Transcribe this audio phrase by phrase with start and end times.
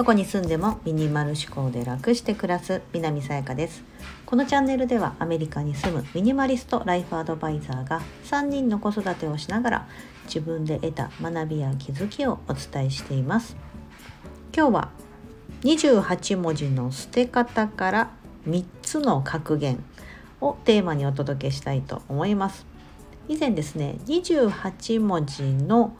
[0.00, 3.82] どこに住んでもミニマル思考で楽して暮らす南さやかです。
[4.24, 9.88] このチャンネルではアメリカに住むミニマリストライフアドバイザーが3人の子育てをしながら
[10.24, 13.56] 自分で得た学びや気づきをお伝えしています。
[14.56, 14.88] 今日は
[15.64, 18.10] 28文字の捨て方から
[18.48, 19.84] 3つの格言
[20.40, 22.69] をテーマにお届けしたいと思います。
[23.30, 25.96] 以前ですね28文字の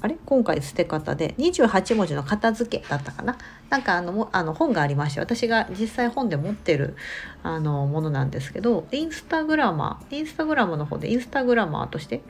[0.00, 0.16] あれ？
[0.24, 3.36] 今回捨て方で28文字の片付けだったかな？
[3.68, 6.94] なんかあのあの本がありまして私が実際本で持ってる
[7.42, 12.22] あのものなんですけどインスタグラマーインスタグラムの方でインスタグラマーとして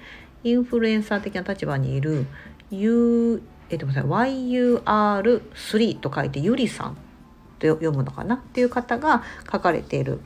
[0.44, 2.24] インフルエンサー的な立場にいる
[2.70, 6.96] U えっと YUR3 と書いてゆりさん
[7.58, 8.36] と読むのかな？
[8.36, 10.22] っていう方が書かれている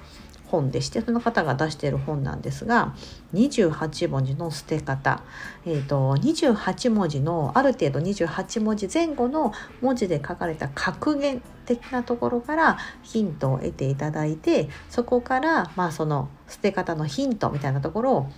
[0.54, 2.94] 本でしてその方が出している本なんですが
[3.34, 5.22] 28文字の捨て方、
[5.66, 18.30] えーと、28文字のある程度28文字前後の文字で書かれた格言的なところからヒントを得ていただいてそこからまあその捨て方のヒントみたいなところを、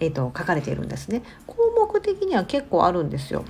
[0.00, 1.22] えーと、と書かれているんですね。
[1.46, 3.44] 項目的には結構あるんですよ。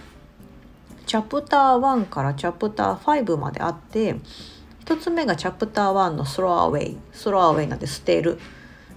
[1.08, 4.16] チャプター1からチャプター5まであって
[4.88, 6.96] 1つ目がチャプター1のスローアウェイ。
[7.12, 8.38] スローアウェイなんで捨てる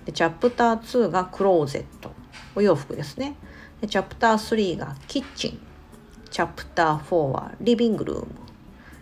[0.06, 2.14] でチャプター2がクローゼット。
[2.56, 3.36] お洋服ですね。
[3.82, 5.60] でチャプター3がキッチン。
[6.30, 8.28] チャプター4はリビングルーム。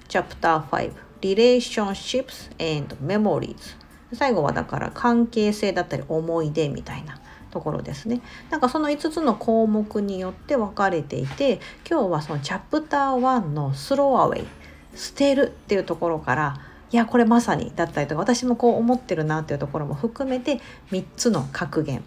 [0.07, 3.75] チャプター5リレーションシップス and memories
[4.13, 7.19] 最後はだから関係性だったり思い出みたいな
[7.51, 8.21] ところですね。
[8.49, 14.47] なんかその5つの項目によって分かれていて今日はそのチャプター1のスローアウェイ。
[14.95, 16.59] 捨てるっていうところから
[16.91, 20.59] いやこれまさにだったりとか私もこう思ってるなっていうところも含めて
[20.91, 22.03] 3つの格言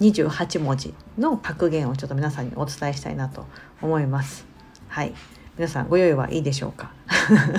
[0.00, 3.46] 28文字の格言をちょっと皆さんにお伝えしたいなと
[3.82, 4.46] 思います。
[4.88, 5.12] はい
[5.56, 6.92] 皆さんご用意はいいでしょうか？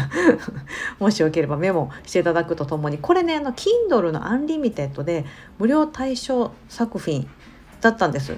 [0.99, 5.25] もしよければメモしていただくとともにこれねあの Kindle のアンリミテッドで
[5.57, 7.27] 無料対象作品
[7.81, 8.37] だったんです。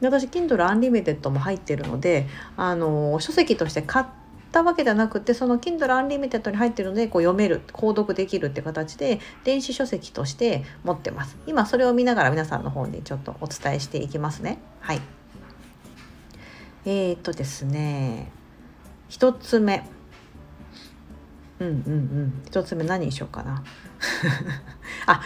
[0.00, 4.06] で私 Kindle アンリミテッドも入ってるのであの書籍として買っ
[4.50, 11.36] ったわけではなくてその Kindle Unlimited に入ってるのでこう読める購読できるって形で電子書籍として持ってます。
[11.46, 14.58] 今それを見ながら皆さんの方にちょっとお伝えしていきますね。
[14.80, 15.00] はい。
[16.84, 18.32] えー、っとですね
[19.10, 19.88] 1つ目。
[21.60, 22.42] うんうんうん。
[22.50, 23.62] 1つ目何にしようかな。
[25.06, 25.22] あ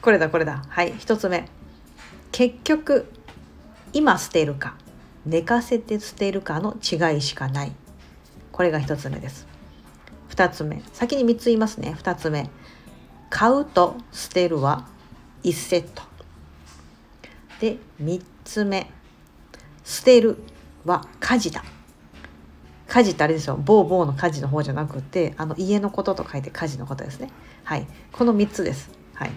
[0.00, 0.64] これだこれだ。
[0.68, 0.94] はい。
[0.94, 1.48] 1つ目。
[2.30, 3.12] 結局
[3.92, 4.76] 今捨てるか。
[5.24, 7.72] 寝かせて捨てるかの違いしかない。
[8.50, 9.46] これが1つ目です。
[10.30, 10.82] 2つ目。
[10.92, 11.94] 先に3つ言いますね。
[11.98, 12.50] 2つ目。
[13.30, 14.86] 買うと捨てるは
[15.44, 16.02] 1セット。
[17.60, 18.90] で3つ目。
[19.84, 20.38] 捨てる
[20.84, 21.64] は家事だ。
[22.88, 23.56] 家事ってあれですよ。
[23.56, 27.30] ボーボーの家事の方じゃなくてあの家のことと書いて家事のことですね。
[27.64, 27.86] はい。
[28.12, 28.90] この3つです。
[29.14, 29.30] はい。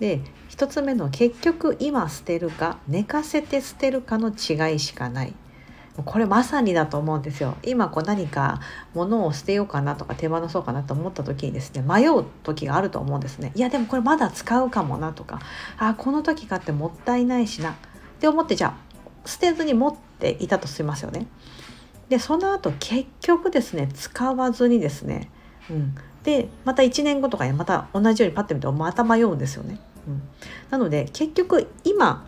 [0.00, 0.20] で
[0.50, 5.34] 1つ目の結局今捨てるか寝かせて捨てるかの違いしかない。
[6.04, 7.56] これまさにだと思うんですよ。
[7.64, 8.60] 今こう何か
[8.94, 13.52] 物を捨てようかなとか手放そうかなと思った時にですね迷う時があると思うんですね。
[13.54, 15.40] いやでもこれまだ使うかもなとか
[15.76, 17.74] あこの時買ってもったいないしなっ
[18.20, 18.74] て思ってじゃあ
[19.28, 21.26] 捨てずに持っていたとしますよね。
[22.08, 25.30] でその後結局ですね使わずにですね、
[25.68, 25.94] うん、
[26.28, 29.80] でまた1年後とかにまた同じようにパッて見てまた迷うんですよね。
[30.06, 30.22] うん、
[30.68, 32.26] なので結局今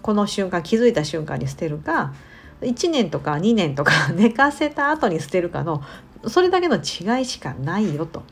[0.00, 2.14] この瞬間気づいた瞬間に捨てるか
[2.60, 5.82] 1年とか2年とか 寝かせた後に捨てるかの
[6.28, 8.22] それだけの違いしかないよと、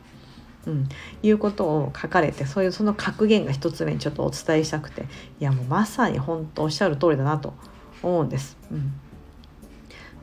[0.65, 0.87] うん、
[1.21, 5.01] いうことを書かれてそういうその格言が一つ目にちょっとお伝えしたくて
[5.41, 7.53] いやもうまさに本当おっしゃる通りだなと
[8.01, 8.55] 思うんです。
[8.71, 8.93] うん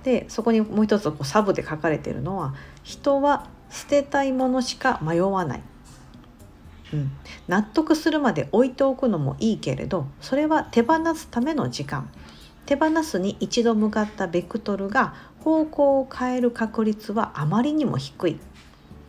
[0.02, 5.62] でそこにもう一つこうサブで書かれているのは人は捨てたいものしか迷わない、
[6.92, 7.10] うん、
[7.48, 12.10] 納得するまで置いておくのもいいけれどそれは手放すための時間
[12.66, 18.36] 手放すに一度向かったベクトルが方向を変える確率はあまりにも低いっ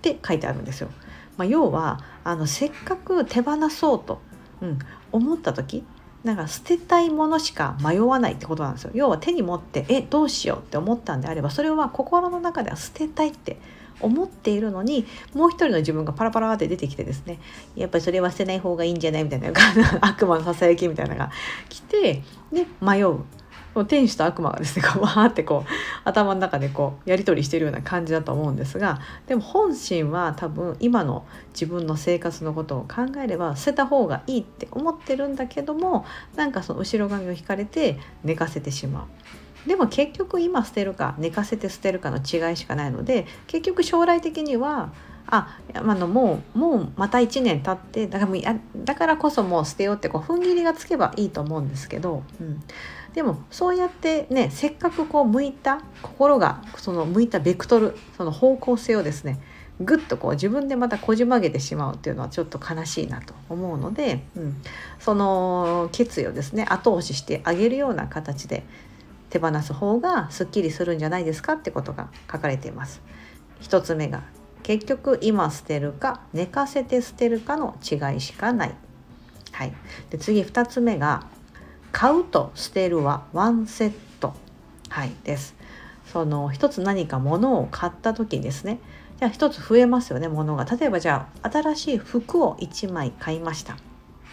[0.02, 0.90] て書いてあるんですよ。
[1.38, 4.22] まあ、要はあのせっかく手放そうと、
[4.62, 4.80] うん、
[5.12, 5.84] 思った時
[6.24, 8.92] なんか捨てたいものしか迷わないってことなんですよ。
[8.94, 13.60] 要は手に持ってえどうしようって思ったんであればそれは心の中では捨てたいって
[14.04, 17.40] 思っているのにもう一人の自分がパラパラって出てきてですね
[17.76, 19.52] やっぱりそれは捨てない方がいいんじゃないみたいな
[20.02, 21.32] 悪魔のささやきみたいなのが
[21.70, 22.22] 来て
[22.52, 23.20] で迷う
[23.88, 25.70] 天使と悪魔がですねこうわーってこう
[26.04, 39.43] 頭の中でこうやり取りしてるような感じだと思うんですがでも本心は多分今の自分の生活のことを考えれば捨てた方がいいって思ってるんだけどもなんかその後ろ髪を引かれて寝かせてしまう。
[39.68, 44.92] でも結局今捨てるか寝かせて捨てるかの違いしかないので結局将来的には
[45.28, 52.62] ああのもうもうまた1年経ってだからもうやだからこそもう捨てようってこう踏ん切りがつけばいいと思うんですけど、うん、
[53.14, 59.40] でもそうやってねせっかくこう向いた心がその向いたベクトルその方向性をですね
[59.80, 64.62] ぐっとこう自分でまたこじ曲げてしまうっていうのはちょっと悲しいなと思うので、うん、
[65.00, 68.64] その決意をですね後押ししてあげるような形で
[69.34, 73.02] 手放す方がすっきりするんじゃないですかってことが書かれています。
[73.60, 74.22] 一つ目が
[74.62, 78.76] 結局今捨てるか寝かせて捨てるかの違いしかない。
[79.52, 79.74] はい、
[80.12, 81.26] で次2つ目が
[81.92, 84.36] 買うと捨てるはワンセット、
[84.90, 85.56] はい、です。
[86.06, 88.80] その一つ何か物を買った時にですね
[89.18, 93.78] じゃあ一つ増えますよね物が例えばじゃあ新しい服を1枚買いましたっ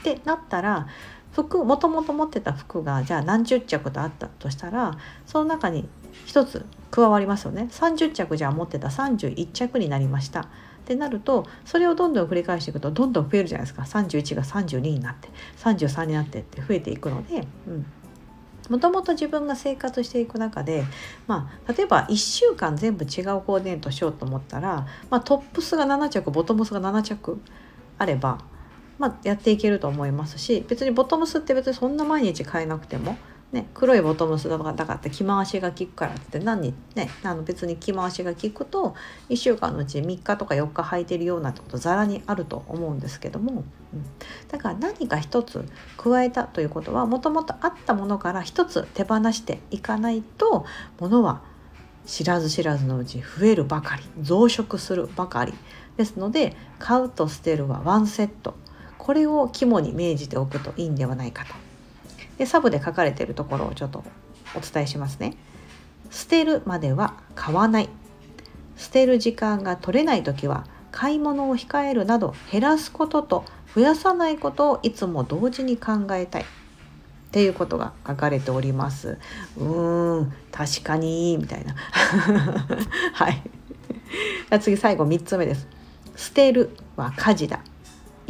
[0.02, 0.88] てなったら
[1.32, 5.88] 服もともと持ってた服がじゃあ何十着とあったとしたらその中に
[6.26, 7.68] 1つ加わりますよね。
[7.70, 8.88] 30着じゃあ持ってた。
[8.88, 10.40] 31着になりました。
[10.40, 10.44] っ
[10.84, 13.82] てなるとそれをどんどん繰り返していくとどんどん増えるじゃないですか。
[13.82, 15.28] 31が32になって
[15.58, 17.46] 33になってって増えていくので、
[18.68, 20.84] もともと自分が生活していく中で、
[21.26, 27.40] まあ、例えば1週間全部違うコーディネートしようと思ったら、まあ、トップスが7着ボトムスが7着
[27.98, 28.38] あれば
[29.00, 33.16] まあ、やっていけると思いますし別にボトムスって別にそんな毎日買えなくても、
[33.50, 38.94] ね、黒いボトムスだからって着回しが効くからって何に、ね、あの別に着回しが効くと
[39.30, 43.64] 1週間のうち3日とか4日履いてるようなってことざらにあると思うんですけども、
[43.94, 44.04] うん、
[44.48, 45.64] だから何か一つ
[45.96, 50.66] 加えたということはもともとあったものから一つ手放していかないと
[50.98, 51.42] ものは
[52.04, 55.54] 知らず知らずのうち増えるばかり増殖するばかり。
[55.96, 58.54] ですので買うと捨てるはワンセット。
[59.00, 61.54] これを肝に銘じておくといいんではないかと。
[62.36, 64.04] でサブで書かれているところをちょっと
[64.54, 65.36] お伝えしますね。
[66.10, 67.88] 捨てるまでは買わない。
[68.76, 73.44] 捨てる時間が取れない時は買い物を控えるなど減らすことと
[73.74, 76.42] 増やさないことをいつも同時に考えたい。
[76.42, 76.46] っ
[77.32, 79.16] ていうことが書かれております。
[79.56, 81.74] うーん、確かにみたいな。
[83.14, 83.40] はい。
[84.60, 85.68] 次最後3つ目です。
[86.16, 87.60] 捨てるは家事だ。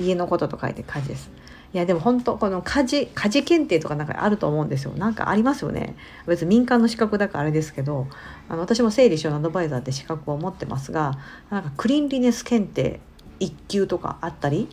[0.01, 1.31] 家のことと書いて家事です。
[1.73, 4.93] いやでも本当この家事家事検定とかなんかあると思うんですよ。
[4.97, 5.95] なんかありますよね。
[6.27, 8.09] 別に民間の資格だからあれですけど
[8.49, 11.19] あの私も整理収納アドバイザーって資格を持ってますが
[11.49, 12.99] なんかクリーンリネス検定
[13.39, 14.69] 1級とかあったり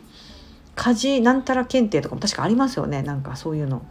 [0.74, 3.02] 家事なんたら検定とかも確かありますよね。
[3.02, 3.86] なんかそういうの、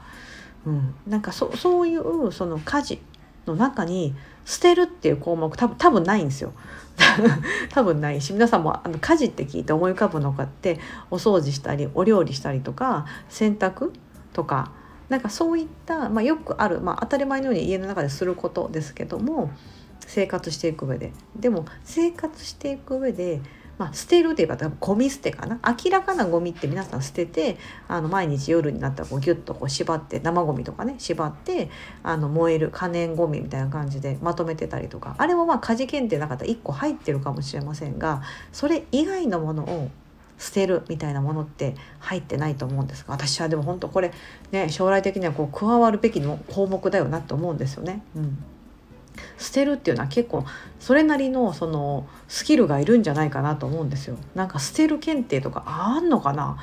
[0.65, 3.01] うん、なんかそそういうその家事
[3.45, 4.15] の中に
[4.47, 6.53] 捨てるっていう項目多分多分ないんですよ。
[7.69, 10.79] 多分ないし皆さんもあの家事って聞いて思い浮かぶのかって
[11.11, 13.91] お掃除したりお料理したりとか洗濯
[14.33, 14.71] とか
[15.09, 19.51] なんかそういった、まあ、よくある、まあ、当たり前のように家の中ですることですけども
[19.99, 21.11] 生活していく上で。
[21.35, 23.41] でも生活していく上で
[23.77, 25.59] まあ、捨てるといえばゴミ捨てかな？
[25.63, 27.57] 明らかなゴミって皆さん捨てて
[27.87, 31.69] あの毎日夜になったらこうギュッとこう縛って生ゴミとかね縛って
[32.01, 35.15] あの燃える可燃ゴミみたいな感じでまとめてたりとか。
[35.19, 38.21] あれもまあ家事検定なかったら1個入ってるかもしれませんが
[38.51, 39.89] それ以外のものを
[40.39, 44.11] 捨てるみたいなものって入ってないと思うんですが私はでも本当これ
[44.51, 48.03] ね将来的にはこう加わるべきの項目だよなと思うんですよね。
[48.15, 48.37] うん。
[49.37, 50.45] 捨てるっていうのは結構
[50.79, 54.17] それなりのそのスキルがいるんじゃないかなと思うんですよ。
[54.35, 56.57] なんか捨てる検定とかあんのかな？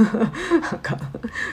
[0.60, 0.98] なんか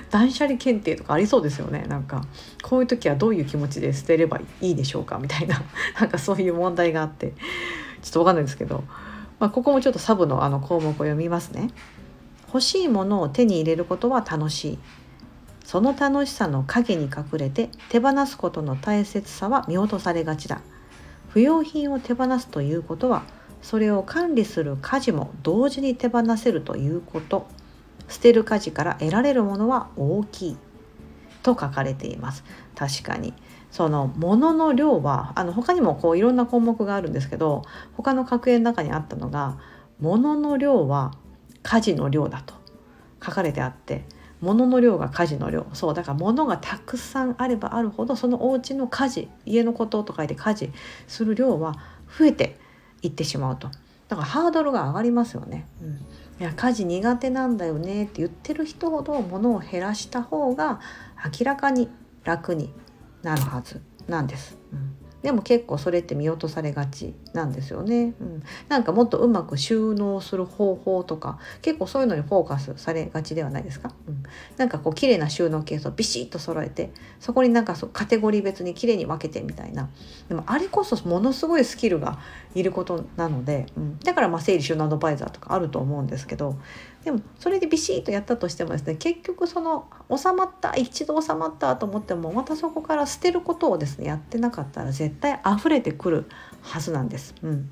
[0.10, 1.86] 断捨離検定とかありそうですよね。
[1.88, 2.24] なんか
[2.64, 5.18] こういう時はどういう気持ちで捨てればいいでしょうか？
[5.20, 5.62] みたいな
[6.00, 7.34] なんかそういう問題があって
[8.02, 8.84] ちょっとわかんないですけど、
[9.40, 11.70] まあ、ここもちょっとサブのあの項目を読みますね。
[12.48, 14.80] 欲しいものを手に入れることは楽しい。
[15.70, 20.62] その楽しさの陰に隠れて手放すことの大切さは見落とされがちだ。
[21.28, 23.22] 不要品を手放すということは
[23.62, 27.46] それを管理する家事も同時に手放せるということ。
[28.08, 30.58] 捨てる家事から得られるものは大きい。
[31.44, 32.44] と書かれています。
[32.76, 33.36] 確かに。
[33.70, 37.62] その物の量はあの他にもこういろんな項目があるんですけど
[37.94, 39.60] 他の格言の中にあったのが
[40.00, 41.14] 物の量は
[41.62, 42.56] 家事の量だと
[43.24, 44.06] 書かれてあって
[44.42, 50.72] 物の量が家事の量そうだから物がたくさんあればあるほどそのお家の家事家のことと書いて家事
[51.08, 51.76] する量は
[52.18, 52.58] 増えて
[53.02, 53.70] いってしまうと
[54.08, 55.68] だからハードルが上がりますよね。
[55.84, 60.80] うん、いや家事苦手なんだよねって言ってる人ほど物を減らした方が
[61.40, 61.90] 明らかに
[62.24, 62.74] 楽に
[63.22, 64.58] なるはずなんです。
[64.74, 74.24] うんでも結構それって見落とされがちなんですよね、うん、なんかもっとうまく収納する方法とか結構そういうのにフォーカスされがちではないですか、うん、
[74.58, 79.90] なんかこう綺麗な収納ケースをビシッと揃えてそこになんかそカテゴリー別に綺麗に分けてみたいな。
[80.28, 82.20] でもあれこそものすごいスキルが
[82.56, 86.56] いることなので、うん、だからまあ整理収納アドバイザーとかあると思うんですけど
[87.04, 96.26] でもそれでビシッとやったとしてもですね結局その収まった一度収まったと思ってもまたそこから捨てることをですねやってなかったら絶対溢れてくる
[96.62, 97.36] はずなんです。
[97.42, 97.70] うん、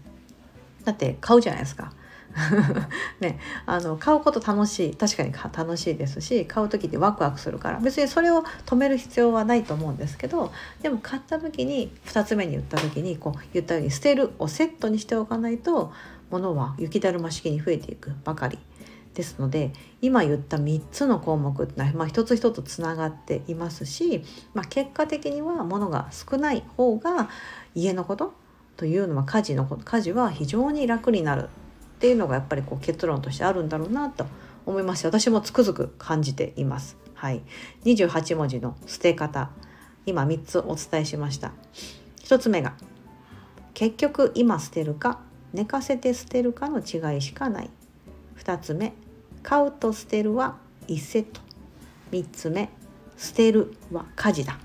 [0.85, 1.91] だって買うじゃないですか。
[3.19, 4.95] ね、あの買うこと楽しい。
[4.95, 7.79] 確かに楽しいですし買う時ってワクワクするから。
[7.79, 15.91] 別にそれを止める必要はないと思うんですけどでも買った時に2つ目に言った時にこう言ったように捨てるをセットにしておかないと
[16.29, 18.59] 物は雪だるま式に増えていくばかり。
[19.17, 27.27] ですので今言った3つの項目ってのは、まあ、一つ一つつながっていますし、まあ、結果的には物が少ない方が
[27.73, 28.35] 家のこと
[28.75, 31.47] というのは家事の家事は非常に楽になるっ
[31.99, 34.27] ていうのがやっぱりこう結論としてあるんだろうなと
[34.67, 36.95] 思いますし私もつくづく感じています。
[37.15, 37.41] はい、
[37.85, 39.49] 28文字の捨て方
[40.05, 41.53] 今3つお伝えしました。
[42.19, 42.75] 1つ目が
[43.73, 45.21] 結局今捨てるか
[45.53, 47.71] 寝かせて捨てるかの違いしかない。
[48.37, 48.93] 2つ目
[49.43, 51.41] 買うと捨てるは1セット。
[52.11, 52.69] 3つ目
[53.17, 54.57] 捨てるは家事だ。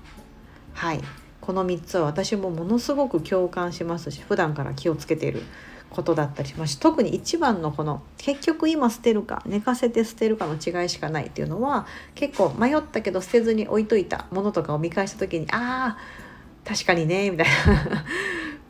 [0.73, 1.01] はい。
[1.41, 5.43] この3つは私もものすごく共感しますし普段から気をつけている
[5.89, 18.05] ことだったりしますし特に一番のこの結局今捨てるか寝かせて捨てるかの違いしかないっていうのは結構迷ったけど捨てずに置いといたものとかを見返した時にああ確かにねみたいな。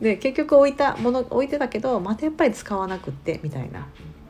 [0.00, 3.86] で結局置いたもの置いてたけどまたやっぱり使わなくってみたいな。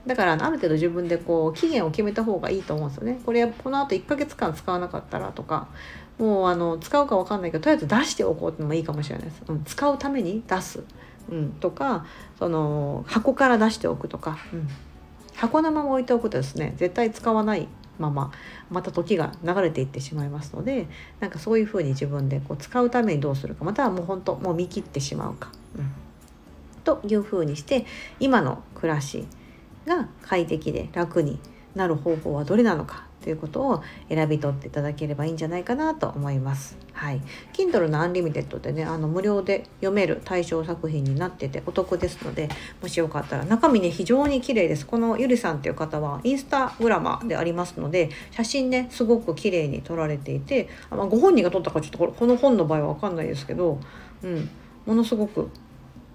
[0.06, 3.20] だからある程度自分でこう期限を決めた方がいいと思うんですよね。
[3.24, 5.68] これこのあと1ヶ月間使わなかったらとか
[6.18, 9.42] もうあの使うか分かんないけどとりあえず出しておこうっていうのもいいかもしれないです。
[9.48, 10.80] うん、使うために出す、
[11.30, 12.04] うん、とか
[12.38, 14.68] その箱から出しておくとか、うん、
[15.34, 17.66] 箱のまま置いておくとですね絶対使わない
[17.98, 18.32] まま
[18.70, 20.88] また時が流れていってしまいますので
[21.20, 25.92] なんかそういうふうに自分でこう使うためにどうするかまたはもう本当もう見切ってしまうか、うん、
[26.82, 27.86] というふうにして
[28.20, 29.26] 今の暮らし
[29.86, 31.38] が快適で楽に
[31.74, 36.76] なる方法はどれなのかということを選び取っていただければいいんじゃないかなと思います。
[36.92, 37.22] はい、
[37.54, 42.50] Kindle のアンリミテッドでねあの無料で読める対象作品になっててお得ですので
[42.82, 44.86] もしよかったら中身ね非常に綺麗です。
[44.86, 53.80] このゆりさんっていう方はインスタグラマーでありますので写真ねすごく綺麗に撮られていてあ、まあ、ご本人が撮ったかちょっとこの本の場合は分かんないですけど、
[54.22, 54.50] うん、
[54.84, 55.50] ものすごく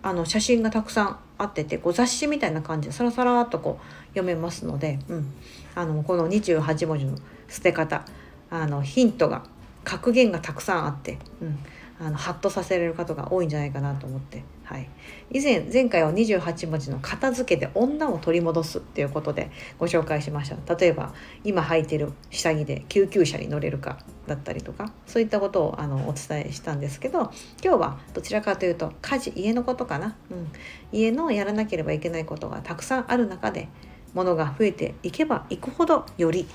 [0.01, 5.33] あの写真がたくさんあっててこう雑誌みたいな感じでサラサラっとこう読めますので、うん、
[5.75, 8.05] あのこの28文字の捨て方
[8.49, 9.43] あのヒントが
[9.89, 11.57] 格言がたくさんあって、うん、
[11.99, 14.87] あのハッとさせられる方が多いんじゃないかなと思って、はい、
[15.31, 20.75] 以前前回は28文字の片付けで女を取り戻すっていうことでご紹介しました。
[20.75, 27.31] 例えば今履いてる下着で救急車に乗れるかだったりとかそういったことをあのお伝えしたんですけど
[27.63, 30.51] 今日はどちらかというと家事家のことかな、うん、
[30.91, 33.69] 家のやらなければいけないことがたくさんある中で
[34.13, 36.47] 物が増えていけばいくほどより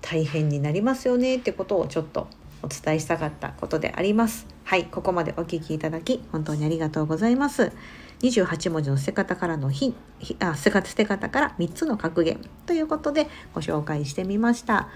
[0.00, 2.26] 大変になりますよねってことをちょっと
[2.62, 4.46] お伝えしたかったことであります。
[4.64, 7.72] はい、ここまでお聞きいただき本当にありがとうございます。
[8.20, 9.94] 28文字の捨て方からのひ
[10.40, 14.88] あ捨て方から3つの格言ということでご紹介してみました。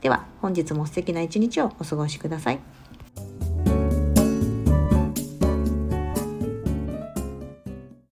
[0.00, 2.60] では本日も素敵な一日をお過ごしください。